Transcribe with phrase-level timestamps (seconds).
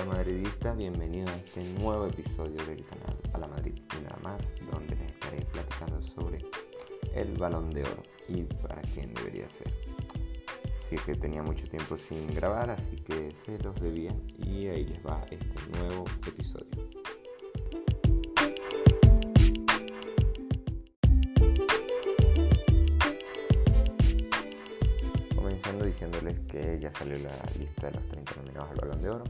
[0.00, 4.54] Hola madridistas, bienvenidos a este nuevo episodio del canal A la Madrid y nada más,
[4.72, 6.38] donde les estaré platicando sobre
[7.14, 9.70] el balón de oro y para quién debería ser.
[10.78, 15.04] Sí que tenía mucho tiempo sin grabar, así que se los debía y ahí les
[15.04, 16.88] va este nuevo episodio.
[25.36, 29.24] Comenzando diciéndoles que ya salió la lista de los 30 nominados al balón de oro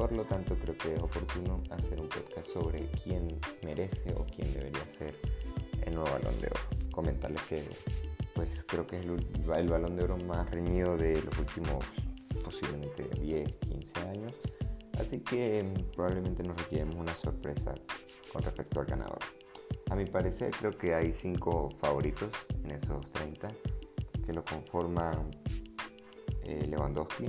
[0.00, 4.50] por lo tanto, creo que es oportuno hacer un podcast sobre quién merece o quién
[4.54, 5.14] debería ser
[5.82, 6.60] el nuevo balón de oro.
[6.90, 7.62] Comentarles que
[8.34, 11.84] pues creo que es el, balón de oro más reñido de los últimos
[12.42, 14.32] posiblemente 10, 15 años.
[14.98, 17.74] Así que probablemente nos requieremos una sorpresa
[18.32, 19.18] con respecto al ganador.
[19.90, 22.32] A mi parecer creo que hay cinco favoritos
[22.64, 23.48] en esos 30
[24.24, 25.30] que lo conforman
[26.44, 27.26] eh, Lewandowski,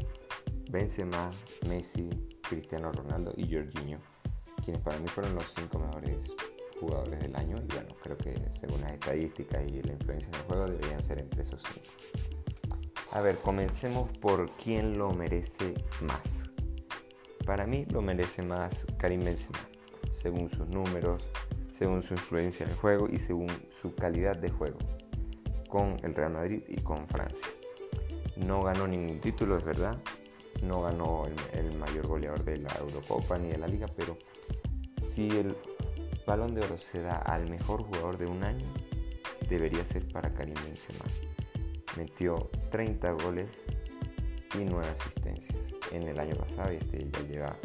[0.70, 1.32] Benzema,
[1.68, 2.10] Messi,
[2.52, 3.98] Cristiano Ronaldo y Jorginho,
[4.62, 6.18] quienes para mí fueron los cinco mejores
[6.82, 10.42] jugadores del año y bueno, creo que según las estadísticas y la influencia en el
[10.42, 12.76] juego deberían ser entre esos cinco.
[13.14, 16.50] A ver, comencemos por quién lo merece más.
[17.46, 19.60] Para mí lo merece más Karim Benzema,
[20.12, 21.26] según sus números,
[21.80, 24.78] según su influencia en el juego y según su calidad de juego
[25.70, 27.48] con el Real Madrid y con Francia.
[28.36, 29.98] No ganó ningún título, es verdad,
[30.62, 34.18] no ganó el, mayor goleador de la Eurocopa ni de la liga, pero
[35.02, 35.56] si el
[36.26, 38.66] balón de oro se da al mejor jugador de un año,
[39.50, 41.06] debería ser para Karim Benzema.
[41.98, 43.50] Metió 30 goles
[44.54, 47.58] y 9 asistencias en el año pasado y este ya lleva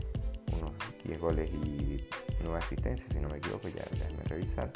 [0.59, 0.73] unos
[1.05, 2.05] 10 goles y
[2.43, 4.73] 9 asistencias, si no me equivoco, ya déjame revisar.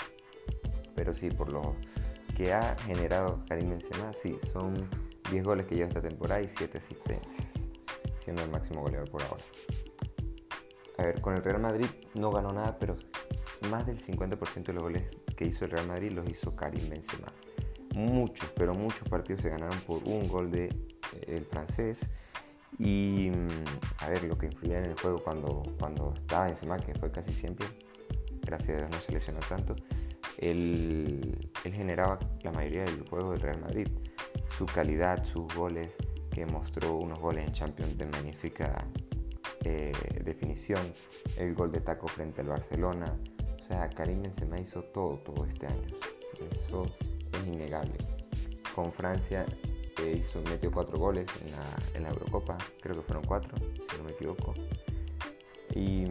[0.94, 1.74] Pero sí, por lo
[2.36, 4.88] que ha generado Karim Benzema, sí, son
[5.30, 7.69] 10 goles que lleva esta temporada y 7 asistencias
[8.30, 9.42] siendo el máximo goleador por ahora.
[10.98, 12.96] A ver, con el Real Madrid no ganó nada, pero
[13.68, 15.02] más del 50% de los goles
[15.36, 17.26] que hizo el Real Madrid los hizo Karim Benzema.
[17.94, 22.06] Muchos, pero muchos partidos se ganaron por un gol de eh, el francés.
[22.78, 26.94] Y mm, a ver, lo que influía en el juego cuando, cuando estaba Benzema, que
[26.94, 27.66] fue casi siempre,
[28.42, 29.74] gracias a Dios no se lesionó tanto,
[30.38, 33.88] él, él generaba la mayoría del juego del Real Madrid.
[34.56, 35.96] Su calidad, sus goles,
[36.30, 38.86] que mostró unos goles en Champions de magnífica
[39.64, 39.92] eh,
[40.24, 40.80] definición,
[41.36, 43.14] el gol de taco frente al Barcelona.
[43.60, 45.86] O sea, Karim Benzema hizo todo, todo este año.
[46.50, 46.86] Eso
[47.32, 47.94] es innegable.
[48.74, 49.44] Con Francia
[50.02, 51.26] eh, hizo, metió cuatro goles
[51.94, 54.54] en la, Eurocopa, creo que fueron cuatro, si no me equivoco.
[55.74, 56.06] Y,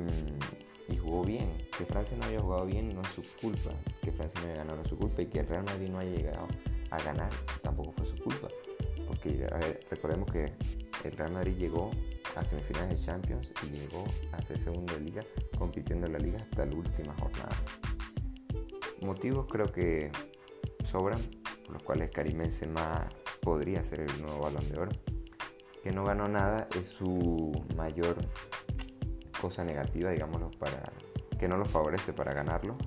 [0.88, 1.52] y, jugó bien.
[1.78, 3.72] Que Francia no haya jugado bien no es su culpa.
[4.02, 5.22] Que Francia no haya ganado no es su culpa.
[5.22, 6.48] Y que el Real Madrid no haya llegado
[6.92, 7.30] a ganar
[7.62, 8.48] tampoco fue su culpa
[9.10, 9.48] porque
[9.90, 10.54] recordemos que
[11.04, 11.90] el Real Madrid llegó
[12.36, 15.24] a semifinales de Champions y llegó a ser segundo de liga,
[15.58, 17.56] compitiendo en la liga hasta la última jornada.
[19.02, 20.12] Motivos creo que
[20.84, 21.20] sobran,
[21.66, 23.10] por los cuales Karim Benzema
[23.42, 24.92] podría ser el nuevo balón de oro.
[25.82, 28.16] Que no ganó nada es su mayor
[29.42, 30.84] cosa negativa, digámoslo, para
[31.40, 32.78] que no lo favorece para ganarlo.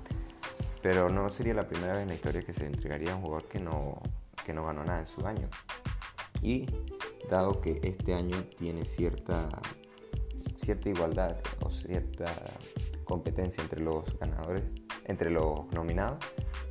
[0.81, 3.49] Pero no sería la primera vez en la historia que se entregaría a un jugador
[3.49, 4.01] que no,
[4.45, 5.49] que no ganó nada en su año.
[6.43, 6.67] Y
[7.29, 9.47] dado que este año tiene cierta,
[10.57, 12.25] cierta igualdad o cierta
[13.05, 14.63] competencia entre los ganadores,
[15.05, 16.17] entre los nominados,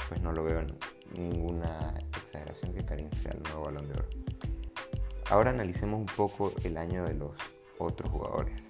[0.08, 0.78] pues no lo veo en
[1.16, 4.08] ninguna exageración que Karim sea el nuevo balón de oro.
[5.30, 7.32] Ahora analicemos un poco el año de los
[7.78, 8.68] otros jugadores.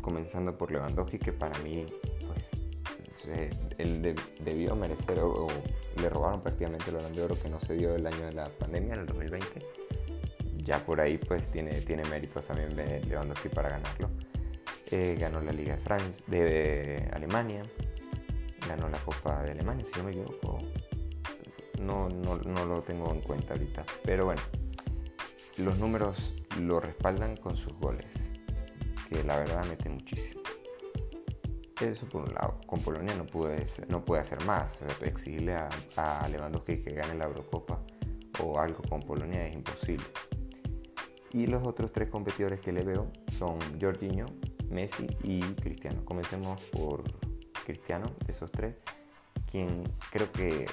[0.00, 1.86] Comenzando por Lewandowski, que para mí,
[2.26, 5.46] pues, él debió merecer o,
[6.00, 8.46] le robaron prácticamente el balón de oro que no se dio el año de la
[8.46, 9.81] pandemia, en el 2020
[10.62, 14.10] ya por ahí pues tiene, tiene méritos también Lewandowski para ganarlo.
[14.90, 17.62] Eh, ganó la Liga de, Francia, de, Alemania,
[18.68, 20.58] ganó la Copa de Alemania, si no me equivoco.
[21.80, 23.84] No, no, no lo tengo en cuenta ahorita.
[24.04, 24.42] Pero bueno,
[25.58, 28.12] los números lo respaldan con sus goles,
[29.08, 30.42] que la verdad mete muchísimo.
[31.80, 32.60] Eso por un lado.
[32.66, 34.78] Con Polonia no puede, no puede hacer más.
[35.00, 37.80] Exigirle a, a Lewandowski que gane la Eurocopa
[38.40, 40.04] o algo con Polonia es imposible.
[41.32, 44.26] Y los otros tres competidores que le veo son Jorginho,
[44.70, 46.04] Messi y Cristiano.
[46.04, 47.02] Comencemos por
[47.64, 48.76] Cristiano, de esos tres,
[49.50, 50.66] quien creo que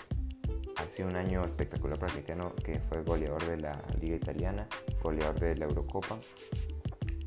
[0.75, 4.67] ha sido un año espectacular para Cristiano, que fue goleador de la Liga Italiana,
[5.01, 6.19] goleador de la Eurocopa.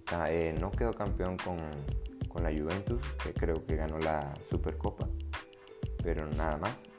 [0.09, 1.57] Ah, eh, no quedó campeón con,
[2.29, 5.09] con la Juventus, que creo que ganó la Supercopa,
[6.03, 6.92] pero nada más.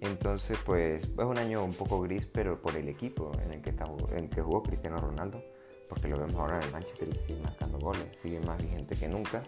[0.00, 3.70] Entonces, pues es un año un poco gris, pero por el equipo en el que,
[3.70, 3.84] está,
[4.16, 5.42] en que jugó Cristiano Ronaldo,
[5.88, 9.08] porque lo vemos ahora en el Manchester y sigue marcando goles, sigue más vigente que
[9.08, 9.42] nunca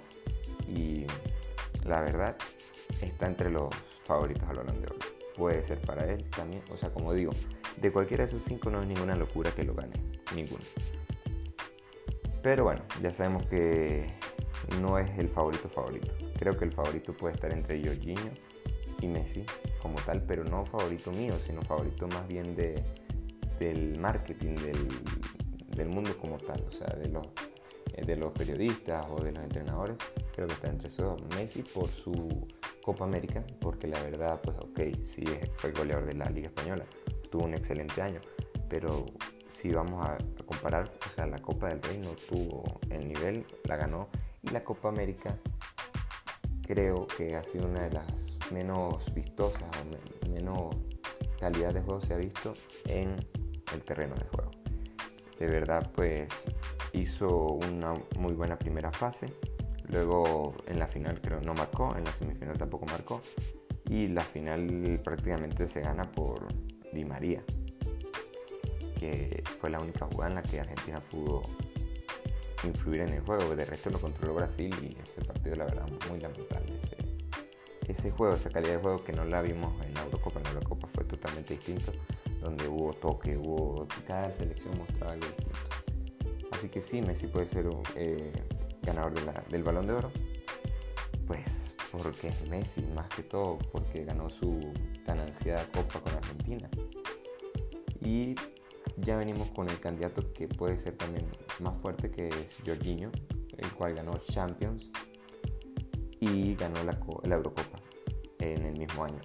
[0.69, 1.07] y
[1.85, 2.37] la verdad
[3.01, 4.97] está entre los favoritos al Balón de Oro.
[5.37, 7.33] Puede ser para él también, o sea, como digo,
[7.81, 9.95] de cualquiera de esos cinco no es ninguna locura que lo gane,
[10.35, 10.65] ninguno.
[12.43, 14.07] Pero bueno, ya sabemos que
[14.83, 16.13] no es el favorito favorito.
[16.39, 18.33] Creo que el favorito puede estar entre Jorginho
[19.03, 19.45] y Messi
[19.81, 22.83] como tal, pero no favorito mío, sino favorito más bien de,
[23.59, 24.89] del marketing, del,
[25.77, 27.27] del mundo como tal, o sea, de los,
[27.95, 29.97] eh, de los periodistas o de los entrenadores.
[30.35, 32.47] Creo que está entre esos Messi por su
[32.83, 35.25] Copa América, porque la verdad, pues ok, sí
[35.57, 36.85] fue goleador de la Liga Española,
[37.31, 38.21] tuvo un excelente año,
[38.69, 39.07] pero
[39.49, 43.77] si vamos a, comparar, o sea, la Copa del Rey no tuvo el nivel, la
[43.77, 44.09] ganó,
[44.43, 45.39] y la Copa América
[46.67, 50.77] creo que ha sido una de las menos vistosas o menos
[51.43, 52.55] calidad de juego se ha visto
[52.87, 53.17] en
[53.75, 54.51] el terreno de juego.
[55.39, 56.29] De verdad, pues
[56.93, 59.27] hizo una muy buena primera fase.
[59.89, 63.21] Luego en la final creo no marcó, en la semifinal tampoco marcó.
[63.91, 66.47] Y la final prácticamente se gana por
[66.93, 67.43] Di María,
[68.99, 71.43] que fue la única jugada en la que Argentina pudo
[72.63, 73.57] influir en el juego.
[73.57, 76.75] De resto lo controló Brasil y ese partido la verdad muy lamentable.
[76.77, 77.12] Ese,
[77.87, 80.51] ese juego, esa calidad de juego que no la vimos en la Eurocopa, en la
[80.51, 81.93] Eurocopa fue totalmente distinto,
[82.41, 85.59] donde hubo toque, hubo cada selección mostraba algo distinto.
[86.53, 88.33] Así que sí, Messi puede ser un eh,
[88.83, 89.15] ganador
[89.49, 90.11] del balón de oro.
[91.27, 94.73] Pues porque es Messi más que todo, porque ganó su
[95.05, 96.69] tan ansiada copa con Argentina.
[98.01, 98.35] Y
[98.97, 101.27] ya venimos con el candidato que puede ser también
[101.61, 103.11] más fuerte, que es Jorginho,
[103.57, 104.91] el cual ganó Champions
[106.23, 107.81] y ganó la, la Eurocopa
[108.39, 109.19] en el mismo año.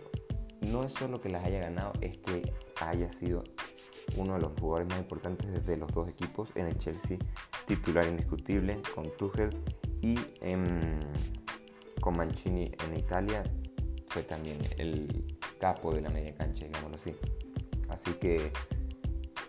[0.61, 2.51] No es solo que las haya ganado, es que
[2.81, 3.43] haya sido
[4.15, 6.49] uno de los jugadores más importantes desde los dos equipos.
[6.55, 7.19] En el Chelsea,
[7.67, 9.51] titular indiscutible con Tuchel
[10.01, 10.17] y
[12.01, 13.43] con Mancini en Italia
[14.07, 17.15] fue también el capo de la media cancha, digámoslo así.
[17.89, 18.51] Así que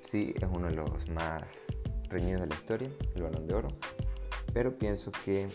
[0.02, 1.42] sí, es uno de los más
[2.10, 3.68] reñidos de la historia, el balón de oro.
[4.52, 5.48] Pero pienso que,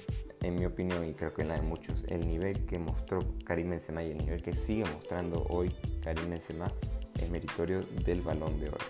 [0.44, 3.72] en mi opinión, y creo que en la de muchos, el nivel que mostró Karim
[3.72, 5.72] Benzema y el nivel que sigue mostrando hoy
[6.04, 6.72] Karim Benzema
[7.20, 8.86] es meritorio del balón de oro.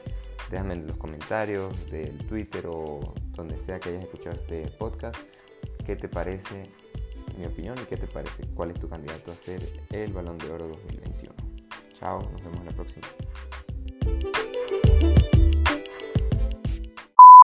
[0.50, 5.16] Déjame en los comentarios del Twitter o donde sea que hayas escuchado este podcast
[5.86, 6.70] qué te parece
[7.38, 9.62] mi opinión y qué te parece cuál es tu candidato a ser
[9.92, 11.34] el balón de oro 2021.
[11.94, 13.08] Chao, nos vemos la próxima.